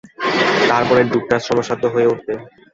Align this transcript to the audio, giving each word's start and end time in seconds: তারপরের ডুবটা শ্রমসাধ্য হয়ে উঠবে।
তারপরের 0.69 1.05
ডুবটা 1.11 1.37
শ্রমসাধ্য 1.39 1.83
হয়ে 1.93 2.09
উঠবে। 2.13 2.33